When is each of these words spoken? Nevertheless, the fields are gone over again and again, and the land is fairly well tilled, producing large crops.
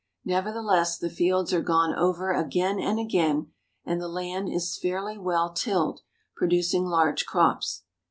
Nevertheless, 0.25 0.97
the 0.97 1.11
fields 1.11 1.53
are 1.53 1.61
gone 1.61 1.93
over 1.93 2.31
again 2.33 2.79
and 2.79 2.97
again, 2.99 3.51
and 3.85 4.01
the 4.01 4.07
land 4.07 4.51
is 4.51 4.75
fairly 4.75 5.15
well 5.19 5.53
tilled, 5.53 6.01
producing 6.35 6.85
large 6.85 7.27
crops. 7.27 7.83